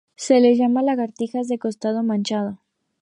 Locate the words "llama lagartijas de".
0.57-1.59